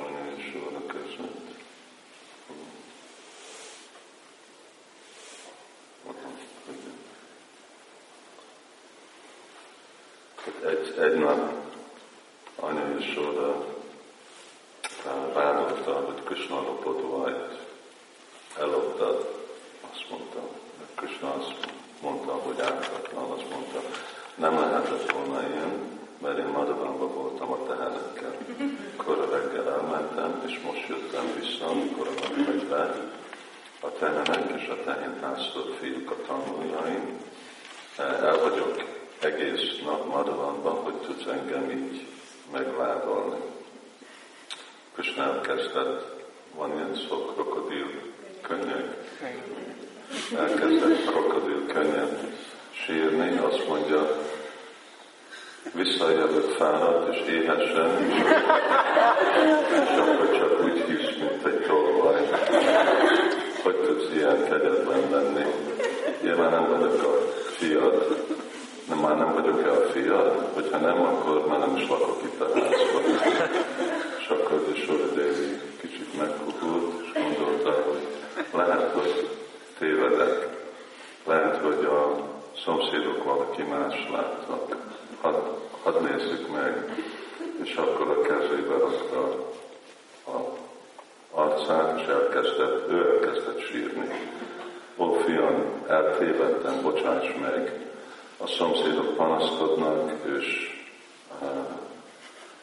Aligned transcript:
Krishna 0.00 0.30
és 0.36 0.52
Jóra 0.54 0.86
között. 0.86 1.48
Egy, 10.64 10.98
egy 10.98 11.18
nap 11.18 11.52
Anya 12.56 12.98
és 12.98 13.14
Jóra 13.14 13.64
vádolta, 15.34 15.92
hogy 15.92 16.22
Krishna 16.24 16.54
lopott 16.54 17.02
vajt. 17.02 17.58
Elloptad, 18.58 19.46
azt 19.90 20.10
mondta. 20.10 20.38
Krishna 20.94 21.34
azt 21.34 21.72
mondta, 22.00 22.32
hogy 22.32 22.60
ártatlan, 22.60 23.30
azt 23.30 23.50
mondta, 23.50 23.80
nem 24.34 24.54
lehetett 24.54 25.12
volna 25.12 25.48
ilyen, 25.48 25.98
mert 26.18 26.38
én 26.38 26.46
Madavánban 26.46 27.14
voltam 27.14 27.52
a 27.52 27.66
tehenekkel. 27.66 28.36
Kora 28.96 29.30
reggel 29.30 29.72
elmentem, 29.72 30.42
és 30.46 30.60
most 30.64 30.86
amikor 31.70 32.08
a 32.08 32.20
nagyfegyver, 32.20 33.10
a 33.80 33.92
tehenek 33.92 34.60
és 34.60 34.68
a 34.68 34.84
tehénháztott 34.84 35.78
fiúk 35.78 36.10
a 36.10 36.16
tanuljaim. 36.26 37.20
El 37.98 38.38
vagyok 38.38 38.84
egész 39.20 39.80
nap 39.84 40.06
Madavánban, 40.06 40.74
hogy 40.74 40.94
tudsz 40.94 41.26
engem 41.26 41.70
így 41.70 42.06
megvádolni. 42.52 43.40
Krishna 44.94 45.22
elkezdett, 45.22 46.24
van 46.54 46.72
ilyen 46.74 46.94
szó, 47.08 47.24
krokodil 47.24 47.86
könnyek. 48.40 48.96
Elkezdett 50.36 51.04
krokodil 51.04 51.66
könnyen 51.66 52.38
sírni, 52.70 53.36
azt 53.36 53.68
mondja, 53.68 54.18
visszajövök 55.74 56.50
fáradt 56.50 57.14
és 57.14 57.32
éhesen, 57.32 57.90
és 59.84 59.98
akkor 59.98 60.38
csak 60.38 60.64
úgy 60.64 60.84
hisz, 60.86 61.16
mint 61.18 61.46
egy 61.46 61.66
tolvaj. 61.66 62.28
Hogy 63.62 63.76
tudsz 63.76 64.12
ilyen 64.14 64.44
kegyetlen 64.44 65.10
lenni? 65.10 65.44
Én 66.24 66.34
már 66.34 66.50
nem 66.50 66.66
vagyok 66.68 67.02
a 67.02 67.30
fiad, 67.56 68.24
nem, 68.88 68.98
már 68.98 69.16
nem 69.16 69.32
vagyok-e 69.34 69.70
a 69.70 69.86
fiad? 69.92 70.48
Hogyha 70.54 70.78
nem, 70.78 71.02
akkor 71.02 71.46
már 71.46 71.58
nem 71.58 71.76
is 71.76 71.88
lakok 71.88 72.22
itt 72.24 72.40
a 72.40 72.44
házban. 72.44 73.02
És 74.18 74.28
akkor 74.28 74.60
Dévi 75.14 75.60
kicsit 75.80 76.18
megkukult, 76.18 77.02
és 77.04 77.22
gondolta, 77.22 77.70
hogy 77.70 78.06
lehet, 78.52 78.92
hogy 78.92 79.28
tévedek. 79.78 80.48
Lehet, 81.26 81.56
hogy 81.56 81.84
a 81.84 82.16
szomszédok 82.64 83.24
valaki 83.24 83.62
más 83.62 84.08
láttak. 84.12 84.76
Hadd, 85.20 85.34
hadd 85.82 86.02
nézzük 86.02 86.52
meg. 86.52 86.94
És 87.62 87.74
akkor 87.74 88.08
a 88.08 88.20
kezébe 88.20 88.76
rakta 88.76 89.48
a 90.26 90.58
arcát, 91.30 92.00
és 92.00 92.06
elkezdett, 92.06 92.88
ő 92.88 93.10
elkezdett 93.10 93.60
sírni. 93.60 94.08
Ó, 94.96 95.12
fiam, 95.12 95.84
eltévedtem, 95.88 96.82
bocsáss 96.82 97.34
meg. 97.40 97.88
A 98.36 98.46
szomszédok 98.46 99.16
panaszkodnak, 99.16 100.12
és 100.38 100.78
uh, 101.40 101.48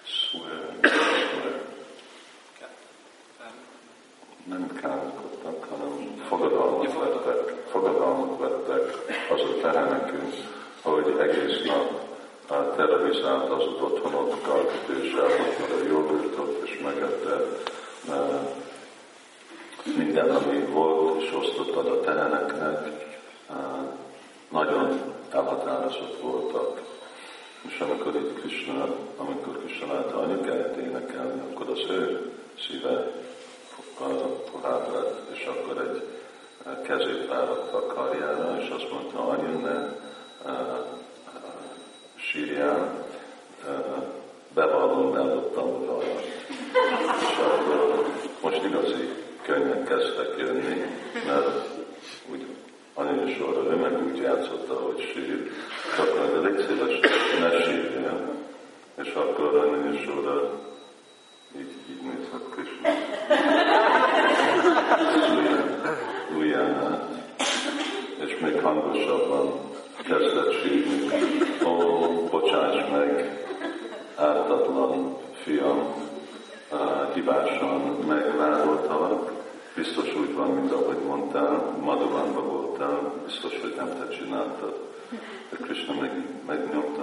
swear, 0.03 0.77
swear. 0.81 1.65
nem 4.43 4.79
kárkodtak, 4.81 5.67
hanem 5.69 6.23
fogadalmat 6.27 6.91
fogadalmat 6.91 7.46
az 9.37 9.49
a 9.49 9.61
tehenekünk, 9.61 10.33
hogy 10.81 11.15
egész 11.19 11.65
nap 11.65 12.05
terrorizált 12.75 13.49
az 13.49 13.63
otthonokat, 13.81 14.71
és 15.01 15.11
elhagyta 15.11 15.73
a 15.73 15.87
jogurtot, 15.87 16.61
és 16.63 16.79
megette 16.83 17.45
minden, 19.97 20.29
ami 20.29 20.59
volt, 20.59 21.21
és 21.21 21.33
osztottad 21.33 21.87
a 21.87 21.99
teheneknek, 21.99 23.05
nagyon 24.49 25.13
elhatározott 25.31 26.21
voltak. 26.21 26.81
És 27.61 27.79
amikor 27.79 28.15
itt 28.15 28.39
Krishna, 28.39 28.87
amikor 29.17 29.59
Krishna 29.59 29.93
látta 29.93 30.17
anyukáját 30.17 30.75
énekelni, 30.75 31.41
akkor 31.51 31.69
az 31.69 31.89
ő 31.89 32.31
szíve 32.67 33.11
tovább 34.51 34.93
lett, 34.93 35.29
és 35.33 35.45
akkor 35.45 35.81
egy 35.81 36.06
kezét 36.87 37.29
rárakta 37.29 37.77
a 37.77 37.85
karjára, 37.85 38.57
és 38.59 38.69
azt 38.69 38.91
mondta, 38.91 39.27
anyu, 39.27 39.59
ne 39.59 39.95
sírjál, 42.15 43.05
bevallom, 44.53 45.15
eldobtam 45.15 45.67
a 45.67 45.85
rajat. 45.85 46.23
És 47.19 47.37
akkor 47.37 48.05
most 48.41 48.63
igazi 48.63 49.09
könnyen 49.41 49.83
kezdtek 49.83 50.33
jönni, 50.37 50.85
mert 51.25 51.67
úgy 52.31 52.45
anya 52.93 53.27
sorra, 53.27 53.63
ő 53.63 53.75
meg 53.75 54.05
úgy 54.05 54.17
játszotta, 54.17 54.73
hogy 54.73 54.99
sír, 55.13 55.51
és 55.91 55.97
akkor 55.97 56.41
de 56.41 56.47
légy 56.47 56.65
szíves, 56.67 56.99
ne 57.39 57.61
sírjál. 57.61 58.35
És 58.95 59.13
akkor 59.13 59.55
anya 59.55 59.99
sorra 59.99 60.51
így, 61.57 61.73
így 61.89 62.01
nézhet 62.01 62.49
Krishna. 62.49 62.89
Ujjánát, 66.37 67.03
és 68.25 68.37
még 68.39 68.61
hangosabban 68.61 69.59
kezdett 70.03 70.51
sírni. 70.51 71.09
Ó, 71.65 71.75
bocsáss 72.29 72.89
meg, 72.91 73.43
ártatlan 74.15 75.17
fiam, 75.43 75.93
hibásan 77.13 77.97
megvádoltalak, 78.07 79.31
biztos 79.75 80.15
úgy 80.15 80.33
van, 80.33 80.49
mint 80.49 80.71
ahogy 80.71 80.97
mondtál, 81.07 81.75
Madhuvanba 81.81 82.41
voltál, 82.41 83.13
biztos, 83.27 83.59
hogy 83.61 83.73
nem 83.77 83.89
te 83.99 84.07
csináltad. 84.15 84.75
De 85.49 85.57
Krishna 85.61 85.93
meg, 86.01 86.11
megnyomta 86.47 87.01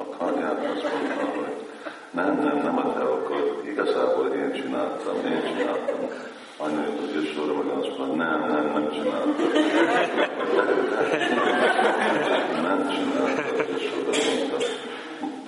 a 0.00 0.16
karját, 0.16 0.64
azt 0.74 0.92
mondta, 0.92 1.24
hogy 1.24 1.54
nem, 2.10 2.38
nem, 2.42 2.56
nem 2.56 2.78
a 2.78 2.92
te 2.92 3.00
akkor 3.00 3.62
igazából 3.66 4.26
én 4.26 4.52
csináltam, 4.52 5.16
én 5.24 5.42
csináltam. 5.56 6.10
Anya 6.56 6.84
és 7.22 7.32
sorra 7.34 7.62
meg 7.62 7.76
azt 7.76 7.98
mondta, 7.98 8.16
nem, 8.16 8.40
nem, 8.40 8.64
nem 8.72 8.90
csináltam. 8.92 9.34
nem 12.68 12.88
csináltam, 12.94 13.76
és 13.76 13.82
sorra 13.82 14.12
mondta. 14.28 14.56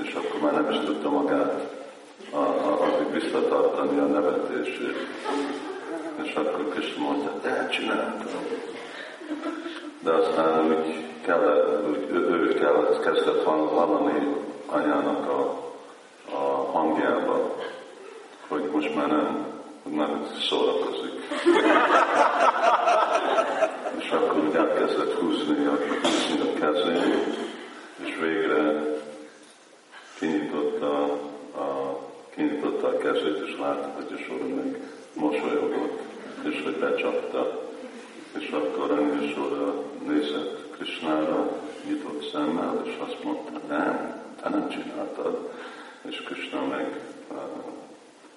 És 0.03 0.15
akkor 0.15 0.41
már 0.41 0.53
nem 0.53 0.71
is 0.71 0.79
tudta 0.85 1.11
magát 1.11 1.53
a, 2.31 2.37
a, 2.37 2.83
addig 2.83 3.23
visszatartani 3.23 3.99
a 3.99 4.07
nevetését. 4.07 4.97
És 6.23 6.35
akkor 6.35 6.69
Krishna 6.69 7.03
mondta, 7.03 7.33
de 7.43 7.69
csináltam. 7.69 8.56
De 10.01 10.13
aztán 10.13 10.67
úgy 10.67 11.05
kellett, 11.21 11.89
úgy, 11.89 12.11
ő, 12.11 12.55
kellett, 12.55 13.01
kezdett 13.01 13.45
hallani 13.45 14.37
anyának 14.67 15.29
a 15.29 15.65
a 16.33 16.71
hangjába, 16.73 17.57
hogy 18.49 18.69
most 18.73 18.95
már 18.95 19.09
nem, 19.09 19.47
nem 19.91 20.27
szórakozik. 20.49 21.13
és 23.99 24.11
akkor 24.11 24.39
úgy 24.39 24.55
elkezdett 24.55 25.13
húzni 25.13 25.67
a, 25.67 25.79
húzni 26.03 26.41
a 26.41 26.53
kezén, 26.59 27.35
és 28.05 28.17
végre 28.21 28.83
kinyitotta 30.19 31.03
a, 31.57 31.99
kinyitotta 32.35 32.87
a 32.87 32.97
kezét, 32.97 33.43
és 33.47 33.57
látta, 33.61 33.91
hogy 33.95 34.13
a 34.13 34.17
sor 34.23 34.47
meg 34.55 34.81
mosolyogott, 35.15 36.01
és 36.43 36.63
hogy 36.65 36.77
becsapta. 36.77 37.65
És 38.39 38.51
akkor 38.51 38.91
a 38.91 39.29
sorra 39.35 39.75
nézett 40.07 40.71
Krisnára, 40.71 41.61
nyitott 41.87 42.31
szemmel, 42.33 42.83
és 42.85 42.97
azt 42.99 43.25
mondta, 43.25 43.61
nem, 43.69 44.23
te 44.43 44.49
nem 44.49 44.69
csináltad. 44.69 45.53
És 46.09 46.23
Krishna 46.23 46.67
meg 46.67 47.01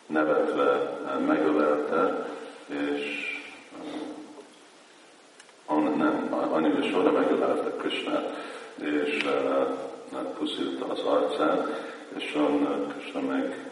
nevetve 0.06 1.00
megölelte, 1.28 2.30
és 2.68 3.28
nem, 5.98 6.34
annyira 6.52 6.82
sorra 6.82 7.12
megölelte 7.12 7.70
Krishna, 7.78 8.24
és 8.76 9.24
puszilta 10.38 10.86
az 10.86 11.00
arcát, 11.00 11.68
és 12.18 12.38
Krishna 12.88 13.22
meg 13.22 13.70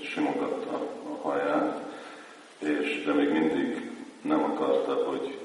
simogatta 0.00 0.88
a 1.10 1.28
haját, 1.28 1.80
és 2.58 3.04
de 3.04 3.12
még 3.12 3.28
mindig 3.28 3.81
nem 4.22 4.44
akarta, 4.44 4.94
hogy 4.94 5.38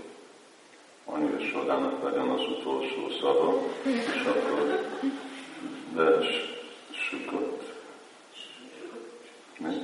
annyira 1.05 1.39
sorának 1.39 2.03
legyen 2.03 2.29
az 2.29 2.41
utolsó 2.41 3.09
szava, 3.21 3.61
és 3.83 4.25
akkor 4.25 4.85
de 5.95 6.17
Sugott. 6.91 7.73
Mi? 9.57 9.75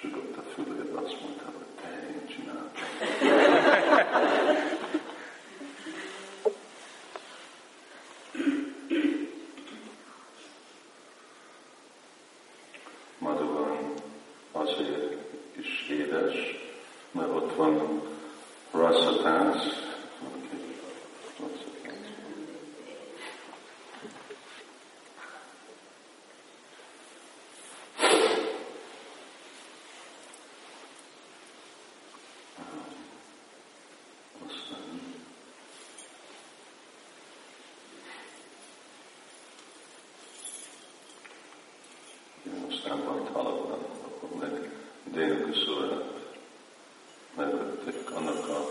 Sugott 0.00 0.36
a 0.36 0.42
fülébe, 0.54 0.98
azt 1.00 1.20
mondta, 1.20 1.44
hogy 1.44 1.66
te 1.82 2.08
én 2.08 2.26
csináltam. 2.26 2.84
van 17.56 18.02
rasa 18.72 19.22
tánc, 19.22 19.76
aztán 42.86 43.04
van 43.04 43.32
talapban, 43.32 43.78
akkor 44.04 44.38
meg 44.38 44.70
délugi 45.04 45.64
szórát 45.64 46.04
megvették 47.36 48.10
annak 48.10 48.48
a 48.48 48.70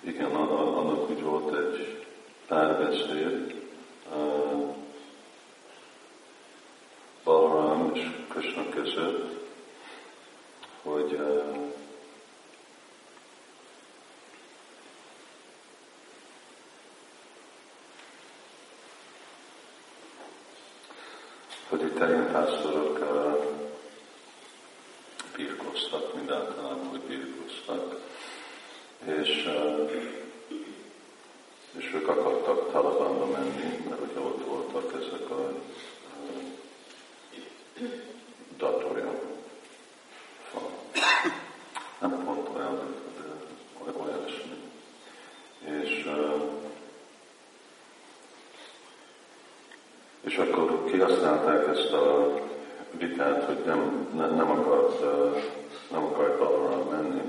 Igen, 0.00 0.30
annak 0.30 1.10
úgy 1.10 1.22
volt 1.22 1.54
egy 1.56 2.06
párbeszéd, 2.46 3.68
Balaram 7.24 7.90
és 7.94 8.10
Krishna 8.30 8.68
között, 8.68 9.48
hogy 10.82 11.18
hogy 21.68 21.82
itt 21.82 22.00
uh, 22.00 23.44
birkoztak, 25.36 26.14
mindáltalában, 26.14 26.86
hogy 26.86 27.00
birkoztak, 27.00 27.96
és, 29.04 29.48
és 31.78 31.92
ők 31.94 32.08
akartak 32.08 32.72
Talabánba 32.72 33.26
menni, 33.26 33.84
mert 33.88 34.00
ugye 34.00 34.20
ott 34.20 34.44
voltak 34.44 34.92
ezek 35.02 35.30
a 35.30 35.52
datorja. 38.60 39.20
Nem 42.00 42.24
pont 42.24 42.48
olyan, 42.56 42.94
de 43.84 43.92
olyasmi. 43.96 44.56
És, 45.60 46.08
és 50.30 50.36
akkor 50.36 50.84
kihasználták 50.90 51.68
ezt 51.76 51.92
a 51.92 52.34
vitát, 52.98 53.44
hogy 53.44 53.58
nem, 53.66 54.08
nem, 54.16 54.34
nem 54.34 54.50
akart, 54.50 55.00
nem 55.90 56.02
akart 56.04 56.38
Balaram 56.38 56.88
menni, 56.90 57.22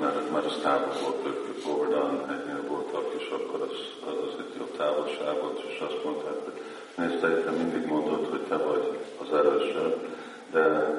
mert, 0.00 0.32
mert 0.32 0.44
az 0.44 0.58
távol 0.62 0.92
volt, 1.02 1.26
ők 1.26 1.64
Govardhan 1.64 2.24
hegynél 2.28 2.62
voltak, 2.68 3.14
és 3.18 3.28
akkor 3.28 3.60
az, 3.60 3.76
az, 4.08 4.34
egy 4.38 4.58
jó 4.58 4.64
távolság 4.64 5.40
volt, 5.40 5.60
és 5.68 5.80
azt 5.80 6.04
mondták, 6.04 6.34
hogy 6.44 6.60
nézd, 6.94 7.44
te 7.44 7.50
mindig 7.50 7.86
mondod, 7.86 8.26
hogy 8.30 8.40
te 8.40 8.56
vagy 8.56 8.98
az 9.22 9.38
erősebb, 9.38 10.06
de 10.50 10.94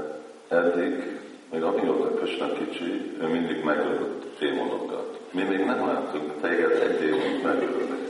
eddig, 0.48 1.20
még 1.52 1.64
amióta 1.64 2.14
Kösna 2.14 2.54
kicsi, 2.54 3.18
ő 3.22 3.28
mindig 3.28 3.64
megölt 3.64 4.26
démonokat. 4.40 5.20
Mi 5.32 5.44
még 5.44 5.66
nem 5.66 5.88
láttunk 5.88 6.42
téged 6.42 6.72
egy 6.72 7.00
démont 7.00 7.44
megölni. 7.44 8.08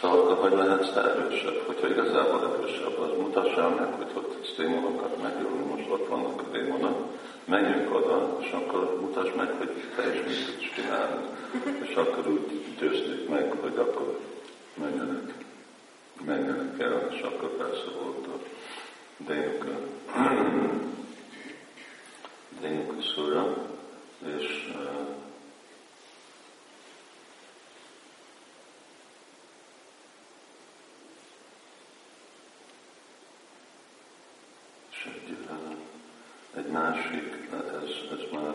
Szóval 0.00 0.34
hogy 0.34 0.52
lehetsz 0.52 0.96
erősebb? 0.96 1.62
Hogyha 1.66 1.88
igazából 1.88 2.54
erősebb, 2.54 2.98
az 2.98 3.10
mutassál 3.18 3.68
meg, 3.68 3.92
hogy 3.92 4.06
ott 4.14 4.56
démonokat 4.56 5.22
megölni, 5.22 5.64
most 5.64 5.90
ott 5.90 6.08
vannak 6.08 6.40
a 6.40 6.44
démonok, 6.52 7.06
menjünk 7.44 7.94
oda, 7.94 8.36
és 8.40 8.50
akkor 8.50 9.00
mutasd 9.00 9.36
meg, 9.36 9.50
hogy 9.58 9.70
te 9.96 10.14
is 10.14 10.20
mit 10.26 10.46
tudsz 10.46 10.74
csinálni. 10.74 11.26
És 11.88 11.94
akkor 11.94 12.26
úgy 12.26 12.64
győzték 12.78 13.28
meg, 13.28 13.52
hogy 13.60 13.76
akkor 13.76 14.18
menjenek, 14.74 15.34
menjenek 16.24 16.80
el, 16.80 17.08
és 17.10 17.20
akkor 17.20 17.56
persze 17.56 17.84
volt 18.02 18.26
a 18.26 18.38
Dénuka, 19.16 19.78
Dénuka 22.60 23.02
szúra, 23.02 23.56
és 24.36 24.72
uh, 24.74 25.16
és 34.90 35.08
egy, 35.14 35.36
uh, 35.50 35.72
egy 36.54 36.66
másik, 36.78 37.48
ez, 37.52 38.18
ez 38.18 38.24
már 38.32 38.54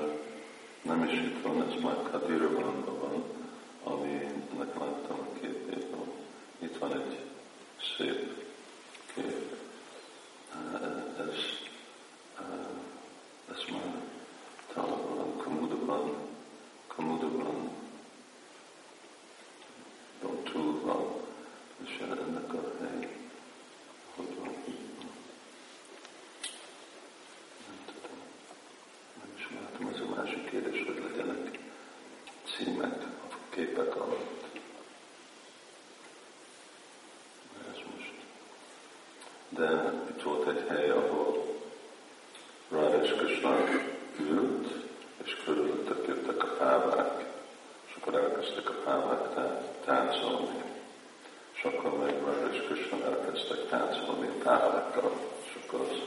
nem 0.81 1.03
is 1.03 1.13
itt 1.13 1.41
van, 1.41 1.61
ez 1.61 1.81
már 1.81 1.95
Kadirvanban 2.11 2.99
van, 2.99 3.23
aminek 3.83 4.79
láttam 4.79 5.19
a 5.19 5.39
képét. 5.39 5.85
Itt 6.59 6.77
van 6.77 6.93
egy 6.93 7.19
szép 7.97 8.45
kép. 9.13 9.55
Ez, 11.17 11.35
ez 13.51 13.63
már 13.71 14.01
talán 14.73 15.37
Kamudaban, 15.37 16.15
Kamudaban, 16.87 17.69
túl 20.43 20.79
van, 20.81 21.21
és 21.85 21.99
ennek 21.99 22.53
a 22.53 22.73
hely, 22.79 23.17
hogy 24.15 24.37
van. 24.39 24.53
ez 29.93 30.42
a 30.53 30.59
másik 30.59 30.71
kérdés, 30.71 30.85
hogy 30.85 31.03
legyenek 31.11 31.59
címek 32.43 33.03
a 33.29 33.35
képek 33.49 33.95
alatt. 33.95 34.43
Ez 37.71 37.77
most. 37.95 38.13
De 39.49 39.93
itt 40.09 40.21
volt 40.21 40.47
egy 40.47 40.67
hely, 40.67 40.89
ahol 40.89 41.59
Radha 42.69 43.01
és 43.01 43.41
ült, 44.19 44.67
és 45.23 45.37
körülöttek 45.45 46.07
jöttek 46.07 46.43
a 46.43 46.55
pávák, 46.57 47.25
és 47.87 47.95
akkor 47.99 48.15
elkezdtek 48.15 48.69
a 48.69 48.73
pávák 48.83 49.33
táncolni. 49.85 50.63
És 51.53 51.63
akkor 51.63 51.97
meg 51.97 52.23
Radha 52.23 52.53
és 52.53 52.61
Krishna 52.67 53.05
elkezdtek 53.05 53.67
táncolni 53.69 54.27
a 54.27 54.43
pávákkal, 54.43 55.11
és 55.43 55.57
akkor 55.63 55.79
az 55.79 55.97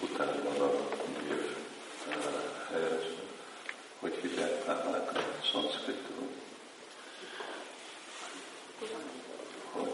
utána 0.00 0.58
van 0.58 0.70
a 0.70 0.76
dív 1.22 1.56
helyezve 2.70 3.18
hogy 3.98 4.14
hívják 4.22 4.64
pálmákat 4.64 5.40
szanszkritul. 5.52 6.28
Hogy? 9.72 9.92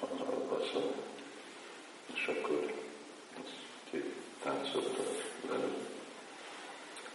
Az 0.00 0.20
alapaszol, 0.20 0.94
és 2.14 2.26
akkor 2.26 2.74
két 3.90 4.14
táncoltak 4.42 5.30
velük. 5.48 5.88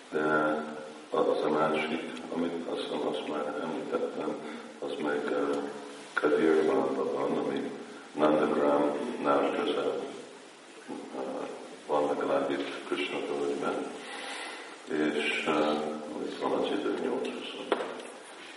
De 0.10 0.56
az 1.30 1.44
a 1.44 1.50
másik, 1.50 2.12
amit 2.34 2.68
azt 2.70 2.82
hiszem, 2.82 3.08
azt 3.08 3.28
már 3.28 3.60
említettem, 3.62 4.36
az 4.80 4.92
meg 5.04 5.22
uh, 5.26 5.56
Kadir 6.14 6.66
van, 6.66 7.38
ami 7.38 7.72
Nandagram-nál 8.14 9.52
közel 9.56 10.00
van 11.88 12.08
legalább 12.08 12.52
itt 12.52 12.88
Krishna 12.88 13.18
völgyben, 13.20 13.92
és 14.86 15.44
uh, 15.48 16.26
itt 16.26 16.40
van 16.40 16.52
az 16.52 16.66
idő 16.66 17.00
8 17.04 17.28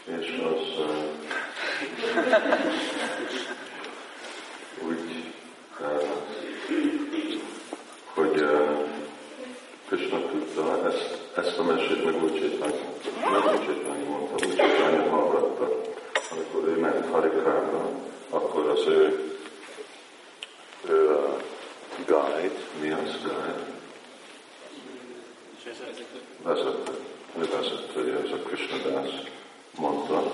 és 0.05 0.43
az 0.45 0.85
úgy, 4.89 5.33
hogy 8.15 8.41
uh, 8.41 8.89
Krishna 9.89 10.19
tudta, 10.19 10.87
ezt, 10.87 11.22
ezt 11.37 11.59
a 11.59 11.63
mesét 11.63 12.05
meg 12.05 12.23
úgy 12.23 12.35
csinálni, 12.35 12.81
nem 13.21 13.55
úgy 13.55 13.65
csinálni 13.65 14.05
mondta, 14.05 14.47
úgy 14.47 14.57
csinálni 14.57 15.09
hallgatta, 15.09 15.81
amikor 16.31 16.69
ő 16.69 16.81
ment 16.81 17.11
Harikára, 17.11 17.91
akkor 18.31 18.69
az 18.69 18.87
ő 18.87 19.33
ő 20.89 21.11
a 21.11 21.37
guide, 22.07 22.61
mi 22.81 22.91
az 22.91 23.17
guide? 23.23 23.71
Vezető. 26.43 26.93
Ő 27.39 27.49
vezetője, 27.51 28.17
ez 28.17 28.31
a 28.31 28.37
Krishnadász 28.37 29.11
mondta. 29.79 30.33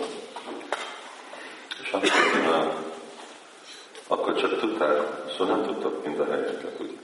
És 1.82 1.90
akkor, 1.90 2.10
akkor 4.06 4.34
csak 4.34 4.60
tudták, 4.60 5.30
szóval 5.36 5.56
nem 5.56 5.66
tudtak 5.66 6.20
a 6.20 6.30
helyeket, 6.30 6.80
ugye. 6.80 6.96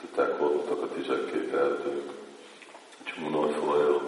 Tudták, 0.00 0.38
voltak 0.38 0.82
a 0.82 0.88
12 0.88 1.58
erdők, 1.58 2.10
csomó 3.16 3.48
folyó, 3.48 4.02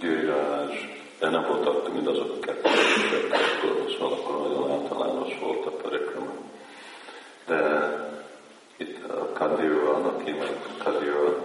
gyűjrás, 0.00 0.88
de 1.18 1.30
nem 1.30 1.46
voltak 1.46 1.92
mind 1.92 2.06
azok 2.06 2.36
a 2.36 2.38
kettősek, 2.40 3.24
akkor, 3.24 3.90
szóval 3.90 4.12
akkor 4.12 4.48
nagyon 4.48 4.70
általános 4.70 5.38
volt 5.38 5.66
a 5.66 5.70
perikrama. 5.70 6.32
De 7.46 7.90
itt 8.76 9.10
a 9.10 9.32
Kadira, 9.32 9.94
aki 9.94 10.30
meg 10.30 10.50
Kadira, 10.84 11.36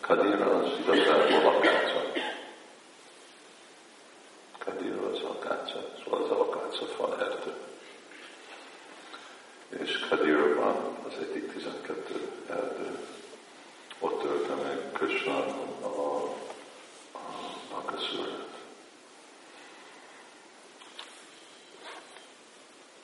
Kadira 0.00 0.56
az 0.56 0.68
igazából 0.82 1.54
akáca. 1.54 2.02
Kadira 4.58 5.10
az 5.12 5.20
akáca, 5.22 5.78
szóval 6.04 6.22
az 6.22 6.30
akáca 6.30 6.84
fal 6.86 7.16
erdő. 7.20 7.52
És 9.84 9.98
Kadirban 10.08 10.76
az 11.06 11.12
egyik 11.20 11.52
12 11.52 12.30
erdő. 12.48 12.98
Ott 13.98 14.24
ölte 14.24 14.54
meg 14.54 14.92
Krishna 14.92 15.36
a, 15.82 15.86
a 15.86 16.34
Bakaszurát. 17.70 18.48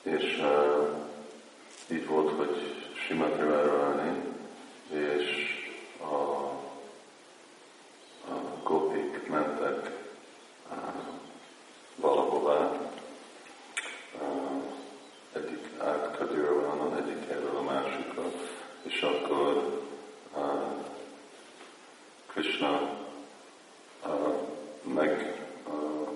És 0.01 0.37
uh, 0.39 0.87
így 1.91 2.07
volt, 2.07 2.31
hogy 3.07 3.15
Simati 3.15 3.41
Radharani 3.41 4.21
és 4.89 5.45
a, 6.01 6.13
a 8.31 8.61
gopik 8.63 9.27
mentek 9.27 9.91
uh, 10.71 10.77
valahová, 11.95 12.71
uh, 14.21 14.63
egyik 15.33 15.79
át 15.79 16.17
Kadirvanon, 16.17 16.95
egyik 16.95 17.29
erről 17.29 17.55
a 17.55 17.61
másikra, 17.61 18.23
és 18.81 19.01
akkor 19.01 19.81
uh, 20.35 20.85
Krishna 22.27 22.97
uh, 24.05 24.35
meg 24.93 25.43
uh, 25.67 26.09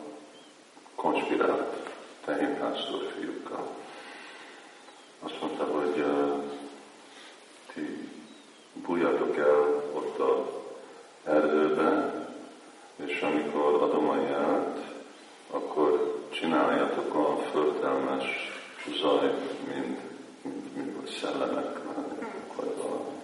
konspirált 0.96 1.92
tehénpásztor 2.26 3.12
fiúkkal. 3.18 3.76
Azt 5.20 5.42
mondta, 5.42 5.64
hogy 5.64 6.00
uh, 6.00 6.50
ti 7.74 8.10
bújjatok 8.86 9.38
el 9.38 9.84
ott 9.94 10.20
a 10.20 10.62
erdőben, 11.24 12.28
és 12.96 13.22
amikor 13.22 13.82
adom 13.82 14.10
a 14.10 14.16
ját, 14.16 14.94
akkor 15.52 16.20
csináljátok 16.30 17.16
olyan 17.16 17.38
förtelmes 17.38 18.26
zaj, 19.02 19.34
mint, 19.68 20.00
mint, 20.44 20.76
mint 20.76 20.96
hogy 21.00 21.10
szellemek 21.10 21.80
vagy 22.56 22.76
valami. 22.78 23.20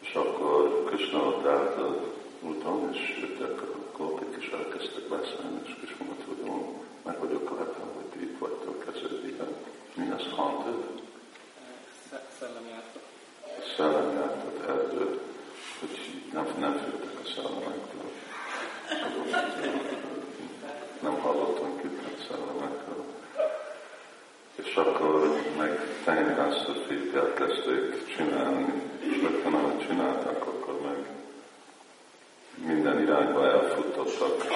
És 0.00 0.14
akkor 0.14 0.84
Krishna 0.84 1.18
ott 1.18 1.46
állt 1.46 1.76
az 1.76 1.96
úton, 2.40 2.90
és 2.92 3.18
jöttek 3.20 3.62
a 3.62 3.96
golpik, 3.96 4.36
és 4.38 4.50
elkezdtek 4.50 5.08
beszélni, 5.08 5.60
és 5.64 5.74
Krishna 5.74 6.04
mondta, 6.04 6.24
hogy 6.26 6.46
jó, 6.46 6.84
meg 7.04 7.18
vagyok 7.18 7.58
lepve, 7.58 7.84
hogy 7.94 8.04
ti 8.04 8.20
itt 8.22 8.38
vagytok, 8.38 8.84
ez 8.88 9.00
egy 9.10 9.24
ilyen, 9.24 9.54
mi 9.94 10.10
az 10.10 10.26
haunted? 13.80 14.10
Szellemjátok. 14.10 14.40
Szellemjátott 14.60 14.68
erdő, 14.68 15.20
hogy 15.80 16.22
nem, 16.32 16.46
nem 16.58 16.72
féltek 16.72 17.18
a 17.24 17.28
szellemektől. 17.34 18.10
Nem 21.00 21.20
hallottam 21.20 21.80
kitett 21.80 22.26
szellemekről. 22.28 23.04
És 24.54 24.74
akkor 24.74 25.42
meg 25.58 25.80
tehénháztat 26.04 26.86
fiúk 26.86 27.14
elkezdték 27.14 28.16
csinálni, 28.16 28.82
és 29.00 29.20
rögtön 29.20 29.54
ahogy 29.54 29.86
csinálták, 29.86 30.46
akkor 30.46 30.80
meg 30.80 31.06
minden 32.66 33.00
irányba 33.00 33.46
elfutottak 33.46 34.46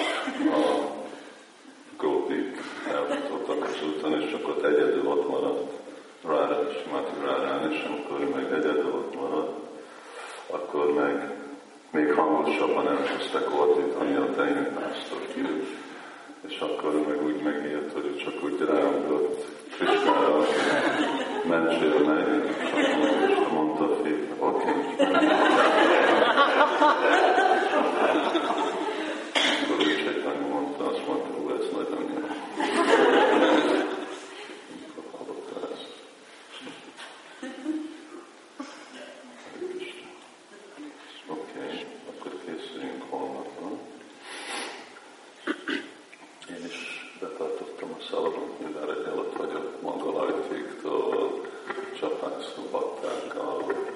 Państwu 52.09 52.61
podtargały. 52.61 53.94